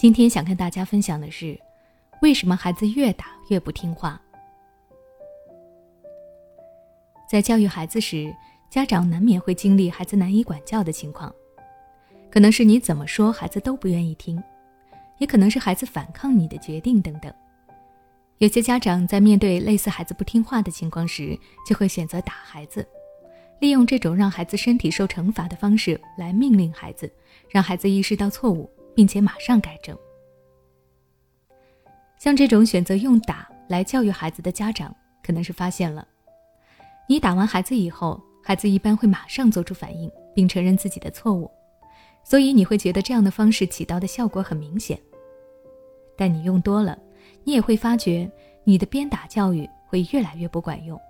[0.00, 1.58] 今天想跟大家分享的是，
[2.22, 4.16] 为什么孩子越打越不听话？
[7.28, 8.32] 在教育孩子时，
[8.70, 11.34] 家长难免会经历孩子难以管教的情况，
[12.30, 14.40] 可能是你怎么说孩子都不愿意听，
[15.18, 17.34] 也可能是孩子反抗你的决定等等。
[18.36, 21.36] 有些家长在面对类似孩子不听话的情况时，
[21.66, 22.86] 就会选择打孩子，
[23.58, 27.12] 利用这种让孩子身体受惩罚的方式来命令孩子，
[27.50, 29.96] 让孩子意识到错误，并且马上改正。
[32.18, 36.04] 像这种选择用打来教育孩子的家长，可能是发现了。
[37.08, 41.48] 你打完孩子以后，孩子一般会马上做出反应，并承认自己的错误，
[42.24, 44.98] 所以你会觉得这样的方式起到的效果很明显。
[46.16, 46.98] 但你用多了，
[47.44, 48.28] 你也会发觉
[48.64, 51.00] 你的鞭打教育会越来越不管用。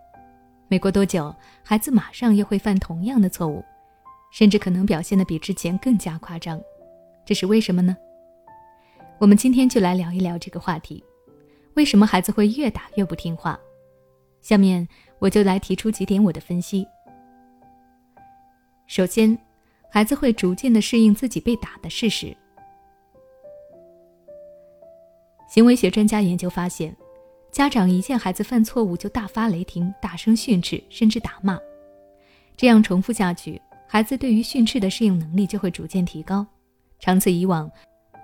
[0.69, 1.35] 没过多久，
[1.65, 3.65] 孩子马上又会犯同样的错误，
[4.31, 6.61] 甚至可能表现的比之前更加夸张。
[7.29, 7.95] 这是为什么呢？
[9.19, 11.05] 我们今天就来聊一聊这个话题：
[11.75, 13.61] 为什么孩子会越打越不听话？
[14.41, 14.89] 下面。
[15.19, 16.87] 我就来提出几点我的分析。
[18.87, 19.37] 首先，
[19.91, 22.35] 孩子会逐渐的适应自己被打的事实。
[25.49, 26.97] 行为学专家研究发现，
[27.51, 31.61] 家长一见孩子犯错误就大发雷霆、大声训斥，甚至打骂，
[32.57, 36.47] 这样重复下去，孩子对于训斥的适应能力就会逐渐提高。
[36.99, 37.71] 长此以往，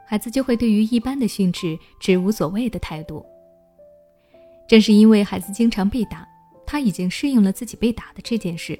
[0.07, 3.25] 孩子就会对于一般的训斥持无所谓的态度。
[4.67, 6.27] 正是因为孩子经常被打。
[6.67, 8.77] 他已经适应了自己被打的这件事。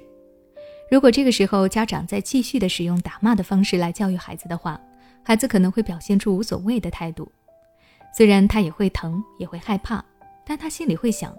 [0.89, 4.81] 如果这个时候家长再继续的使用打骂的方式来教育孩子的话，
[5.23, 7.31] 孩子可能会表现出无所谓的态度。
[8.17, 10.03] 虽然他也会疼，也会害怕，
[10.43, 11.31] 但他心里会想，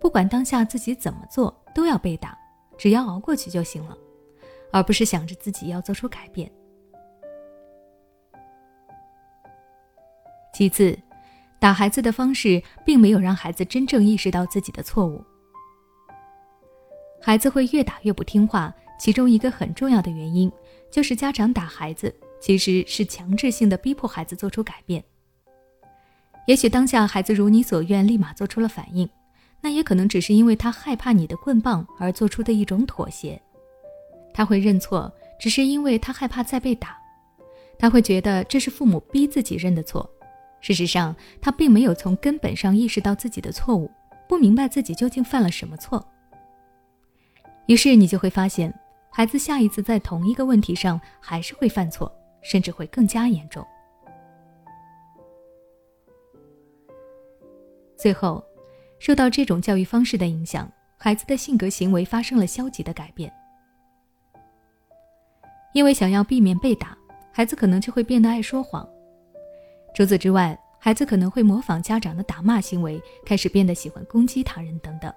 [0.00, 2.36] 不管当下自己怎么做，都要被打，
[2.76, 3.96] 只要熬过去就行了，
[4.72, 6.50] 而不是想着自己要做出改变。
[10.54, 10.96] 其次，
[11.58, 15.22] 打孩子的方式并没有让孩子真正意识到自己的错误。
[17.20, 20.50] 孩子会越打越不听话，其中一个很重要的原因
[20.92, 25.02] 就是家长打孩子其实是强制性的逼迫孩子做出改变。
[26.46, 29.08] 也许当下孩子如你所愿，立马做出了反应，
[29.60, 33.40] 那也可能只是因为他害怕你的棍棒而做出的一种妥协。
[34.34, 36.96] 他会认错，只是因为他害怕再被打，
[37.78, 40.08] 他会觉得这是父母逼自己认的错。
[40.64, 43.90] 事实上，他并没有从根本上意识到自己的错误，
[44.26, 46.02] 不明白自己究竟犯了什么错。
[47.66, 48.74] 于是你就会发现，
[49.10, 52.10] 孩子下一次在同一个问题上还是会犯错，
[52.40, 53.62] 甚至会更加严重。
[57.94, 58.42] 最后，
[58.98, 63.30] 受到这种教育方式的影响，孩子的性格行为发生了消极的改变。
[65.74, 66.96] 因为想要避免被打，
[67.30, 68.88] 孩子可能就会变得爱说谎。
[69.94, 75.12] 除此之外，孩子可能会模仿家长的打骂行为，开始变得喜欢攻击他人等等。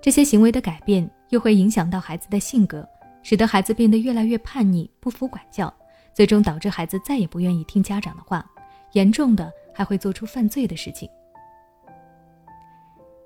[0.00, 2.86] 这些行为的改变又会影响到孩子的性格，
[3.22, 5.72] 使得孩子变得越来越叛逆、不服管教，
[6.12, 8.44] 最终导致孩子再也不愿意听家长的话，
[8.92, 11.08] 严重的还会做出犯罪的事情。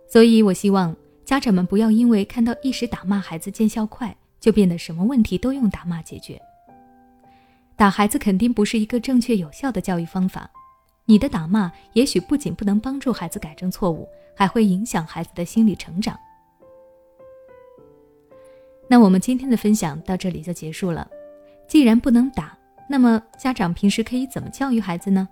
[0.08, 6.40] 所以，我希望家长们不要因为看到一时打骂孩子见效快，就变得什么问题都用打骂解决。
[7.82, 10.48] 打孩子肯定不是一个正确有效的教育方法，
[11.04, 16.16] 你的打骂也许不仅不能帮助孩子改正错误，还会影响孩子的心理成长。
[18.88, 21.10] 那我们今天的分享到这里就结束了。
[21.66, 22.56] 既然不能打，
[22.88, 25.28] 那么家长平时可以怎么教育孩子呢？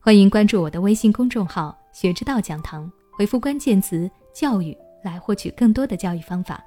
[0.00, 4.74] 欢迎关注我的微信公众号“学之道讲堂”，回复关键词“教育”
[5.04, 6.64] 来获取更多的教育方法。